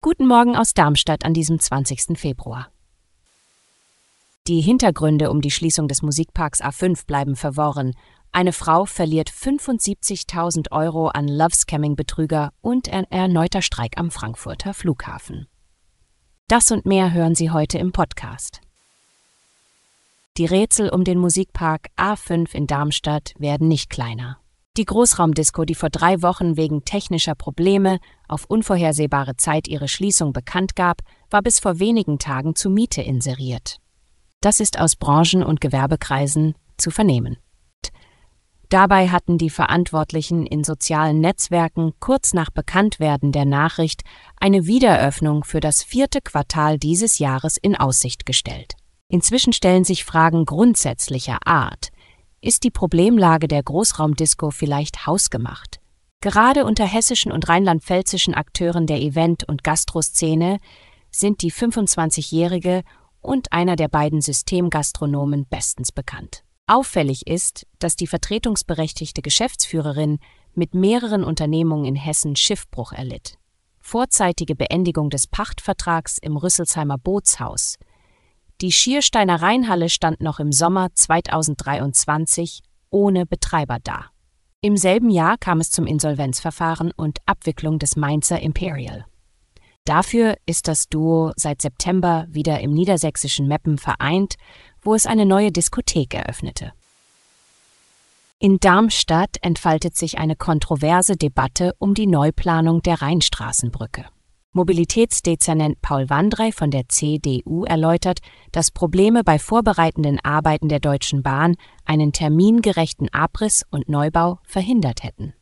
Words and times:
Guten 0.00 0.26
Morgen 0.26 0.56
aus 0.56 0.72
Darmstadt 0.72 1.26
an 1.26 1.34
diesem 1.34 1.60
20. 1.60 2.18
Februar. 2.18 2.70
Die 4.46 4.62
Hintergründe 4.62 5.30
um 5.30 5.42
die 5.42 5.50
Schließung 5.50 5.88
des 5.88 6.00
Musikparks 6.00 6.62
A5 6.62 7.04
bleiben 7.06 7.36
verworren. 7.36 7.92
Eine 8.32 8.54
Frau 8.54 8.86
verliert 8.86 9.30
75.000 9.30 10.72
Euro 10.72 11.08
an 11.08 11.28
Love-Scamming-Betrüger 11.28 12.54
und 12.62 12.90
ein 12.90 13.04
erneuter 13.10 13.60
Streik 13.60 13.98
am 13.98 14.10
Frankfurter 14.10 14.72
Flughafen. 14.72 15.46
Das 16.48 16.70
und 16.70 16.86
mehr 16.86 17.12
hören 17.12 17.34
Sie 17.34 17.50
heute 17.50 17.76
im 17.76 17.92
Podcast. 17.92 18.62
Die 20.38 20.46
Rätsel 20.46 20.88
um 20.88 21.04
den 21.04 21.18
Musikpark 21.18 21.88
A5 21.98 22.54
in 22.54 22.66
Darmstadt 22.66 23.34
werden 23.38 23.68
nicht 23.68 23.90
kleiner. 23.90 24.39
Die 24.76 24.84
Großraumdisco, 24.84 25.64
die 25.64 25.74
vor 25.74 25.90
drei 25.90 26.22
Wochen 26.22 26.56
wegen 26.56 26.84
technischer 26.84 27.34
Probleme 27.34 27.98
auf 28.28 28.44
unvorhersehbare 28.44 29.36
Zeit 29.36 29.66
ihre 29.66 29.88
Schließung 29.88 30.32
bekannt 30.32 30.76
gab, 30.76 31.02
war 31.28 31.42
bis 31.42 31.58
vor 31.58 31.80
wenigen 31.80 32.18
Tagen 32.18 32.54
zu 32.54 32.70
Miete 32.70 33.02
inseriert. 33.02 33.78
Das 34.40 34.60
ist 34.60 34.78
aus 34.78 34.94
Branchen- 34.94 35.42
und 35.42 35.60
Gewerbekreisen 35.60 36.54
zu 36.76 36.90
vernehmen. 36.90 37.36
Dabei 38.68 39.08
hatten 39.08 39.36
die 39.36 39.50
Verantwortlichen 39.50 40.46
in 40.46 40.62
sozialen 40.62 41.18
Netzwerken 41.18 41.92
kurz 41.98 42.32
nach 42.32 42.50
Bekanntwerden 42.50 43.32
der 43.32 43.44
Nachricht 43.44 44.02
eine 44.36 44.66
Wiederöffnung 44.66 45.42
für 45.42 45.58
das 45.58 45.82
vierte 45.82 46.20
Quartal 46.20 46.78
dieses 46.78 47.18
Jahres 47.18 47.56
in 47.56 47.74
Aussicht 47.74 48.24
gestellt. 48.24 48.74
Inzwischen 49.08 49.52
stellen 49.52 49.82
sich 49.82 50.04
Fragen 50.04 50.44
grundsätzlicher 50.44 51.38
Art. 51.44 51.88
Ist 52.42 52.64
die 52.64 52.70
Problemlage 52.70 53.48
der 53.48 53.62
Großraumdisco 53.62 54.50
vielleicht 54.50 55.06
hausgemacht? 55.06 55.78
Gerade 56.22 56.64
unter 56.64 56.86
hessischen 56.86 57.32
und 57.32 57.50
rheinland-pfälzischen 57.50 58.32
Akteuren 58.32 58.86
der 58.86 59.02
Event- 59.02 59.46
und 59.46 59.62
Gastroszene 59.62 60.58
sind 61.10 61.42
die 61.42 61.52
25-jährige 61.52 62.82
und 63.20 63.52
einer 63.52 63.76
der 63.76 63.88
beiden 63.88 64.22
Systemgastronomen 64.22 65.44
bestens 65.50 65.92
bekannt. 65.92 66.42
Auffällig 66.66 67.26
ist, 67.26 67.66
dass 67.78 67.94
die 67.94 68.06
vertretungsberechtigte 68.06 69.20
Geschäftsführerin 69.20 70.18
mit 70.54 70.72
mehreren 70.72 71.24
Unternehmungen 71.24 71.84
in 71.84 71.96
Hessen 71.96 72.36
Schiffbruch 72.36 72.92
erlitt. 72.92 73.36
Vorzeitige 73.80 74.56
Beendigung 74.56 75.10
des 75.10 75.26
Pachtvertrags 75.26 76.16
im 76.16 76.38
Rüsselsheimer 76.38 76.96
Bootshaus– 76.96 77.76
die 78.60 78.72
Schiersteiner 78.72 79.40
Rheinhalle 79.40 79.88
stand 79.88 80.20
noch 80.20 80.38
im 80.38 80.52
Sommer 80.52 80.88
2023 80.94 82.60
ohne 82.90 83.24
Betreiber 83.24 83.78
da. 83.82 84.06
Im 84.60 84.76
selben 84.76 85.08
Jahr 85.08 85.38
kam 85.38 85.60
es 85.60 85.70
zum 85.70 85.86
Insolvenzverfahren 85.86 86.92
und 86.94 87.20
Abwicklung 87.24 87.78
des 87.78 87.96
Mainzer 87.96 88.40
Imperial. 88.40 89.06
Dafür 89.86 90.36
ist 90.44 90.68
das 90.68 90.88
Duo 90.88 91.32
seit 91.36 91.62
September 91.62 92.26
wieder 92.28 92.60
im 92.60 92.74
niedersächsischen 92.74 93.48
Meppen 93.48 93.78
vereint, 93.78 94.34
wo 94.82 94.94
es 94.94 95.06
eine 95.06 95.24
neue 95.24 95.52
Diskothek 95.52 96.12
eröffnete. 96.12 96.72
In 98.38 98.58
Darmstadt 98.58 99.36
entfaltet 99.40 99.96
sich 99.96 100.18
eine 100.18 100.36
kontroverse 100.36 101.16
Debatte 101.16 101.74
um 101.78 101.94
die 101.94 102.06
Neuplanung 102.06 102.82
der 102.82 103.00
Rheinstraßenbrücke. 103.00 104.04
Mobilitätsdezernent 104.52 105.80
Paul 105.80 106.10
Wandrei 106.10 106.50
von 106.50 106.72
der 106.72 106.88
CDU 106.88 107.64
erläutert, 107.64 108.18
dass 108.50 108.72
Probleme 108.72 109.22
bei 109.22 109.38
vorbereitenden 109.38 110.18
Arbeiten 110.24 110.68
der 110.68 110.80
Deutschen 110.80 111.22
Bahn 111.22 111.54
einen 111.84 112.12
termingerechten 112.12 113.08
Abriss 113.14 113.64
und 113.70 113.88
Neubau 113.88 114.40
verhindert 114.42 115.04
hätten. 115.04 115.34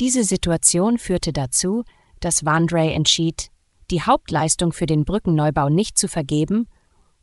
Diese 0.00 0.24
Situation 0.24 0.96
führte 0.96 1.34
dazu, 1.34 1.84
dass 2.20 2.46
Wandrei 2.46 2.92
entschied, 2.92 3.50
die 3.90 4.02
Hauptleistung 4.02 4.72
für 4.72 4.86
den 4.86 5.04
Brückenneubau 5.04 5.68
nicht 5.68 5.98
zu 5.98 6.08
vergeben, 6.08 6.66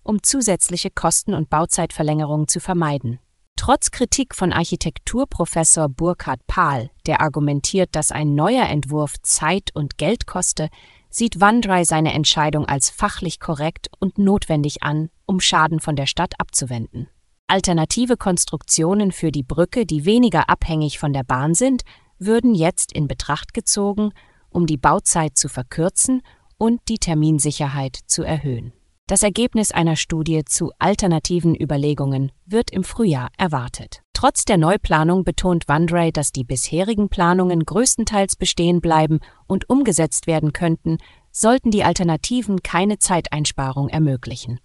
um 0.03 0.21
zusätzliche 0.21 0.91
Kosten 0.91 1.33
und 1.33 1.50
Bauzeitverlängerungen 1.50 2.47
zu 2.47 2.59
vermeiden. 2.59 3.19
Trotz 3.55 3.91
Kritik 3.91 4.35
von 4.35 4.51
Architekturprofessor 4.51 5.88
Burkhard 5.88 6.45
Pahl, 6.47 6.89
der 7.05 7.21
argumentiert, 7.21 7.95
dass 7.95 8.11
ein 8.11 8.35
neuer 8.35 8.67
Entwurf 8.67 9.15
Zeit 9.21 9.69
und 9.73 9.97
Geld 9.97 10.27
koste, 10.27 10.69
sieht 11.13 11.40
Wandrei 11.40 11.84
seine 11.84 12.13
Entscheidung 12.13 12.66
als 12.66 12.90
fachlich 12.90 13.40
korrekt 13.40 13.88
und 14.00 14.18
notwendig 14.18 14.81
an, 14.81 15.09
um 15.25 15.40
Schaden 15.40 15.79
von 15.79 15.96
der 15.96 16.07
Stadt 16.07 16.34
abzuwenden. 16.40 17.07
Alternative 17.47 18.18
Konstruktionen 18.18 19.12
für 19.12 19.31
die 19.31 19.44
Brücke, 19.44 19.85
die 19.85 20.06
weniger 20.06 20.50
abhängig 20.50 20.97
von 20.97 21.13
der 21.13 21.24
Bahn 21.24 21.53
sind, 21.53 21.84
würden 22.18 22.56
jetzt 22.56 22.91
in 22.91 23.07
Betracht 23.07 23.53
gezogen, 23.53 24.12
um 24.50 24.66
die 24.66 24.78
Bauzeit 24.78 25.38
zu 25.38 25.50
verkürzen 25.50 26.22
und 26.57 26.81
die 26.88 26.97
Terminsicherheit 26.97 28.00
zu 28.07 28.24
erhöhen. 28.24 28.74
Das 29.07 29.22
Ergebnis 29.22 29.72
einer 29.72 29.97
Studie 29.97 30.44
zu 30.45 30.72
alternativen 30.80 31.56
Überlegungen 31.59 32.31
wird 32.45 32.72
im 32.72 32.84
Frühjahr 32.84 33.30
erwartet. 33.38 34.03
Trotz 34.23 34.45
der 34.45 34.56
Neuplanung 34.56 35.25
betont 35.25 35.67
Wandrei, 35.67 36.09
dass 36.09 36.31
die 36.31 36.45
bisherigen 36.45 37.09
Planungen 37.09 37.66
größtenteils 37.66 38.38
bestehen 38.38 38.79
bleiben 38.79 39.19
und 39.47 39.69
umgesetzt 39.69 40.28
werden 40.28 40.53
könnten, 40.53 41.00
sollten 41.34 41.72
die 41.72 41.84
Alternativen 41.84 42.63
keine 42.63 43.00
Zeiteinsparung 43.00 43.89
ermöglichen. 43.89 44.62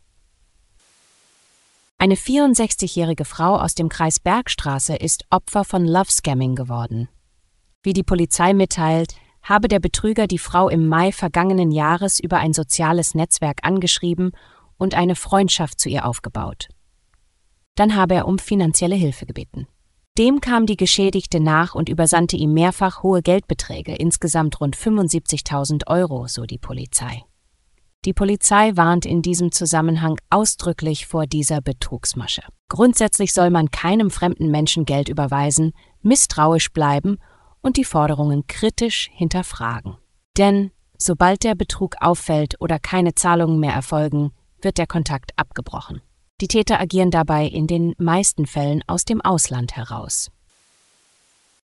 Eine 1.98 2.14
64-jährige 2.14 3.24
Frau 3.24 3.56
aus 3.56 3.74
dem 3.74 3.88
Kreis 3.88 4.20
Bergstraße 4.20 4.94
ist 4.94 5.24
Opfer 5.28 5.64
von 5.64 5.84
Love 5.84 6.12
Scamming 6.12 6.54
geworden. 6.54 7.08
Wie 7.82 7.94
die 7.94 8.04
Polizei 8.04 8.54
mitteilt, 8.54 9.16
habe 9.42 9.66
der 9.66 9.80
Betrüger 9.80 10.28
die 10.28 10.38
Frau 10.38 10.68
im 10.68 10.86
Mai 10.86 11.10
vergangenen 11.10 11.72
Jahres 11.72 12.20
über 12.20 12.36
ein 12.36 12.52
soziales 12.52 13.16
Netzwerk 13.16 13.58
angeschrieben 13.64 14.30
und 14.76 14.94
eine 14.94 15.16
Freundschaft 15.16 15.80
zu 15.80 15.88
ihr 15.88 16.06
aufgebaut. 16.06 16.68
Dann 17.78 17.94
habe 17.94 18.14
er 18.14 18.26
um 18.26 18.40
finanzielle 18.40 18.96
Hilfe 18.96 19.24
gebeten. 19.24 19.68
Dem 20.18 20.40
kam 20.40 20.66
die 20.66 20.76
Geschädigte 20.76 21.38
nach 21.38 21.76
und 21.76 21.88
übersandte 21.88 22.36
ihm 22.36 22.52
mehrfach 22.52 23.04
hohe 23.04 23.22
Geldbeträge, 23.22 23.94
insgesamt 23.94 24.60
rund 24.60 24.76
75.000 24.76 25.86
Euro, 25.86 26.26
so 26.26 26.44
die 26.44 26.58
Polizei. 26.58 27.22
Die 28.04 28.12
Polizei 28.12 28.72
warnt 28.74 29.06
in 29.06 29.22
diesem 29.22 29.52
Zusammenhang 29.52 30.18
ausdrücklich 30.28 31.06
vor 31.06 31.26
dieser 31.26 31.60
Betrugsmasche. 31.60 32.42
Grundsätzlich 32.68 33.32
soll 33.32 33.50
man 33.50 33.70
keinem 33.70 34.10
fremden 34.10 34.50
Menschen 34.50 34.84
Geld 34.84 35.08
überweisen, 35.08 35.72
misstrauisch 36.02 36.72
bleiben 36.72 37.18
und 37.60 37.76
die 37.76 37.84
Forderungen 37.84 38.48
kritisch 38.48 39.08
hinterfragen. 39.12 39.96
Denn 40.36 40.72
sobald 40.96 41.44
der 41.44 41.54
Betrug 41.54 41.94
auffällt 42.00 42.56
oder 42.60 42.80
keine 42.80 43.14
Zahlungen 43.14 43.60
mehr 43.60 43.72
erfolgen, 43.72 44.32
wird 44.60 44.78
der 44.78 44.88
Kontakt 44.88 45.30
abgebrochen. 45.36 46.02
Die 46.40 46.48
Täter 46.48 46.80
agieren 46.80 47.10
dabei 47.10 47.46
in 47.46 47.66
den 47.66 47.94
meisten 47.98 48.46
Fällen 48.46 48.84
aus 48.86 49.04
dem 49.04 49.20
Ausland 49.20 49.74
heraus. 49.76 50.30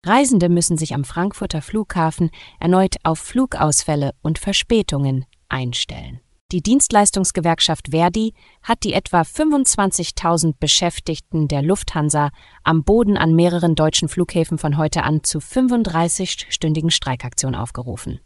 Reisende 0.03 0.49
müssen 0.49 0.77
sich 0.77 0.93
am 0.93 1.05
Frankfurter 1.05 1.61
Flughafen 1.61 2.31
erneut 2.59 2.95
auf 3.03 3.19
Flugausfälle 3.19 4.13
und 4.21 4.39
Verspätungen 4.39 5.25
einstellen. 5.47 6.19
Die 6.51 6.61
Dienstleistungsgewerkschaft 6.61 7.89
Verdi 7.91 8.33
hat 8.61 8.83
die 8.83 8.93
etwa 8.93 9.21
25.000 9.21 10.55
Beschäftigten 10.59 11.47
der 11.47 11.61
Lufthansa 11.61 12.31
am 12.63 12.83
Boden 12.83 13.17
an 13.17 13.33
mehreren 13.33 13.75
deutschen 13.75 14.09
Flughäfen 14.09 14.57
von 14.57 14.77
heute 14.77 15.03
an 15.03 15.23
zu 15.23 15.39
35-stündigen 15.39 16.91
Streikaktion 16.91 17.55
aufgerufen. 17.55 18.19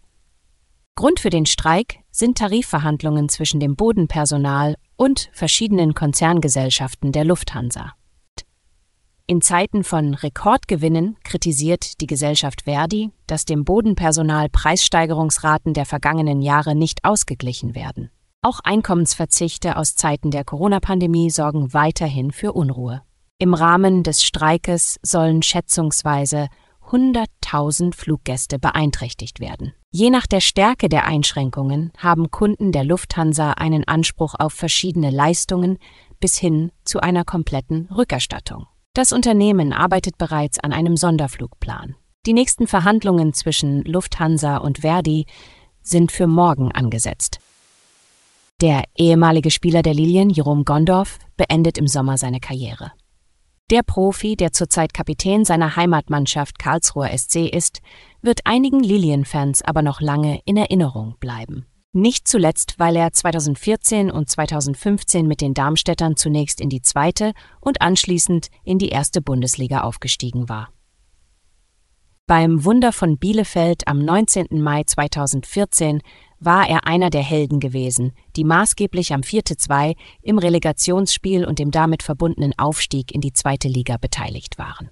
Grund 0.98 1.20
für 1.20 1.30
den 1.30 1.46
Streik 1.46 2.00
sind 2.10 2.40
Tarifverhandlungen 2.40 3.30
zwischen 3.30 3.60
dem 3.60 3.76
Bodenpersonal 3.76 4.78
und 4.96 5.30
verschiedenen 5.32 5.94
Konzerngesellschaften 5.94 7.12
der 7.12 7.24
Lufthansa. 7.24 7.94
In 9.28 9.44
Zeiten 9.44 9.84
von 9.84 10.16
Rekordgewinnen 10.16 11.16
kritisiert 11.24 12.02
die 12.02 12.08
Gesellschaft 12.08 12.64
Verdi, 12.64 13.12
dass 13.28 13.46
dem 13.46 13.64
Bodenpersonal 13.64 14.50
Preissteigerungsraten 14.50 15.76
der 15.76 15.86
vergangenen 15.86 16.42
Jahre 16.42 16.74
nicht 16.74 17.06
ausgeglichen 17.06 17.76
werden. 17.76 18.10
Auch 18.42 18.60
Einkommensverzichte 18.64 19.78
aus 19.78 19.96
Zeiten 19.96 20.32
der 20.32 20.46
Corona-Pandemie 20.46 21.30
sorgen 21.30 21.76
weiterhin 21.76 22.32
für 22.32 22.54
Unruhe. 22.54 23.04
Im 23.38 23.54
Rahmen 23.54 24.02
des 24.02 24.24
Streikes 24.24 24.98
sollen 25.04 25.44
schätzungsweise 25.44 26.48
100.000 26.88 27.94
Fluggäste 27.94 28.60
beeinträchtigt 28.60 29.40
werden. 29.40 29.74
Je 29.92 30.10
nach 30.10 30.28
der 30.28 30.42
Stärke 30.42 30.90
der 30.90 31.06
Einschränkungen 31.06 31.92
haben 31.98 32.32
Kunden 32.32 32.72
der 32.72 32.84
Lufthansa 32.84 33.52
einen 33.52 33.88
Anspruch 33.88 34.36
auf 34.38 34.54
verschiedene 34.54 35.10
Leistungen 35.10 35.78
bis 36.20 36.38
hin 36.38 36.72
zu 36.86 37.00
einer 37.00 37.26
kompletten 37.26 37.88
Rückerstattung. 37.96 38.68
Das 38.94 39.12
Unternehmen 39.12 39.74
arbeitet 39.74 40.18
bereits 40.18 40.60
an 40.60 40.74
einem 40.74 40.98
Sonderflugplan. 40.98 41.96
Die 42.26 42.34
nächsten 42.34 42.68
Verhandlungen 42.68 43.34
zwischen 43.34 43.84
Lufthansa 43.84 44.58
und 44.58 44.80
Verdi 44.80 45.26
sind 45.84 46.12
für 46.12 46.28
morgen 46.28 46.72
angesetzt. 46.72 47.40
Der 48.60 48.84
ehemalige 48.96 49.52
Spieler 49.52 49.84
der 49.84 49.94
Lilien, 49.94 50.30
Jerome 50.30 50.64
Gondorf, 50.64 51.20
beendet 51.38 51.78
im 51.78 51.88
Sommer 51.88 52.18
seine 52.18 52.40
Karriere. 52.40 52.92
Der 53.70 53.84
Profi, 53.84 54.38
der 54.38 54.54
zurzeit 54.54 54.94
Kapitän 54.94 55.44
seiner 55.44 55.76
Heimatmannschaft 55.76 56.58
Karlsruher 56.58 57.10
SC 57.18 57.54
ist, 57.54 57.82
wird 58.22 58.46
einigen 58.46 58.80
Lilienfans 58.80 59.62
aber 59.62 59.82
noch 59.82 60.00
lange 60.00 60.40
in 60.46 60.56
Erinnerung 60.56 61.16
bleiben. 61.20 61.66
Nicht 61.92 62.30
zuletzt, 62.30 62.76
weil 62.78 62.96
er 62.96 63.12
2014 63.12 64.10
und 64.10 64.30
2015 64.30 65.28
mit 65.28 65.42
den 65.42 65.54
Darmstädtern 65.54 66.16
zunächst 66.16 66.62
in 66.62 66.70
die 66.70 66.82
zweite 66.82 67.34
und 67.60 67.82
anschließend 67.82 68.48
in 68.64 68.78
die 68.78 68.88
erste 68.88 69.22
Bundesliga 69.22 69.82
aufgestiegen 69.82 70.48
war. 70.48 70.70
Beim 72.26 72.64
Wunder 72.64 72.94
von 72.94 73.18
Bielefeld 73.18 73.88
am 73.88 74.00
19. 74.00 74.62
Mai 74.62 74.84
2014 74.84 76.02
war 76.40 76.70
er 76.70 76.86
einer 76.88 77.10
der 77.10 77.24
Helden 77.24 77.60
gewesen, 77.60 78.14
die 78.36 78.44
maßgeblich 78.44 79.14
am 79.14 79.22
4-2 79.22 79.96
im 80.22 80.38
Relegationsspiel 80.38 81.46
und 81.46 81.60
dem 81.60 81.72
damit 81.72 82.04
verbundenen 82.04 82.54
Aufstieg 82.58 83.14
in 83.14 83.22
die 83.22 83.34
zweite 83.34 83.68
Liga 83.68 83.98
beteiligt 83.98 84.58
waren. 84.58 84.90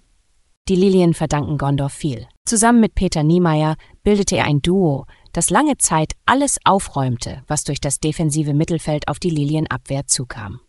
Die 0.68 0.75
Lilien 0.75 1.13
verdanken 1.13 1.59
Gondorf 1.59 1.94
viel. 1.94 2.27
Zusammen 2.45 2.80
mit 2.80 2.95
Peter 2.95 3.21
Niemeyer 3.21 3.75
bildete 4.03 4.38
er 4.38 4.45
ein 4.45 4.63
Duo, 4.63 5.06
das 5.31 5.51
lange 5.51 5.77
Zeit 5.77 6.13
alles 6.25 6.57
aufräumte, 6.63 7.44
was 7.48 7.63
durch 7.63 7.80
das 7.80 8.00
defensive 8.00 8.53
Mittelfeld 8.53 9.07
auf 9.07 9.19
die 9.19 9.30
Lilienabwehr 9.30 10.07
zukam. 10.07 10.59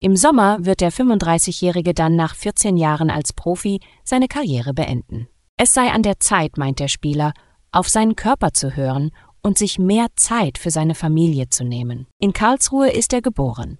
Im 0.00 0.16
Sommer 0.16 0.64
wird 0.64 0.80
der 0.80 0.90
35-Jährige 0.90 1.92
dann 1.92 2.16
nach 2.16 2.34
14 2.34 2.76
Jahren 2.76 3.10
als 3.10 3.32
Profi 3.32 3.80
seine 4.04 4.26
Karriere 4.26 4.74
beenden. 4.74 5.28
Es 5.56 5.74
sei 5.74 5.90
an 5.90 6.02
der 6.02 6.18
Zeit, 6.18 6.56
meint 6.56 6.80
der 6.80 6.88
Spieler, 6.88 7.34
auf 7.72 7.88
seinen 7.88 8.16
Körper 8.16 8.52
zu 8.52 8.74
hören 8.74 9.10
und 9.42 9.58
sich 9.58 9.78
mehr 9.78 10.06
Zeit 10.16 10.58
für 10.58 10.70
seine 10.70 10.94
Familie 10.94 11.48
zu 11.48 11.64
nehmen. 11.64 12.06
In 12.18 12.32
Karlsruhe 12.32 12.90
ist 12.90 13.12
er 13.12 13.22
geboren 13.22 13.78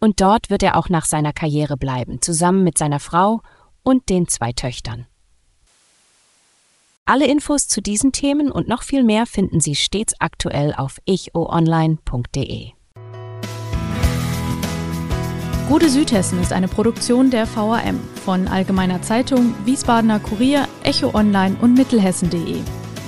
und 0.00 0.20
dort 0.20 0.50
wird 0.50 0.62
er 0.62 0.76
auch 0.76 0.88
nach 0.88 1.04
seiner 1.04 1.32
Karriere 1.32 1.76
bleiben, 1.76 2.20
zusammen 2.20 2.64
mit 2.64 2.78
seiner 2.78 3.00
Frau 3.00 3.40
und 3.82 4.08
den 4.08 4.28
zwei 4.28 4.52
Töchtern. 4.52 5.06
Alle 7.04 7.26
Infos 7.26 7.68
zu 7.68 7.80
diesen 7.80 8.12
Themen 8.12 8.52
und 8.52 8.68
noch 8.68 8.82
viel 8.82 9.02
mehr 9.02 9.24
finden 9.24 9.60
Sie 9.60 9.74
stets 9.74 10.14
aktuell 10.20 10.74
auf 10.76 10.98
ichoonline.de. 11.06 12.72
Gute 15.68 15.90
Südhessen 15.90 16.40
ist 16.40 16.52
eine 16.52 16.68
Produktion 16.68 17.30
der 17.30 17.46
VAM 17.46 18.00
von 18.24 18.46
Allgemeiner 18.46 19.02
Zeitung, 19.02 19.54
Wiesbadener 19.64 20.18
Kurier, 20.18 20.68
Echo 20.82 21.14
Online 21.14 21.56
und 21.60 21.74
Mittelhessen.de. 21.74 22.62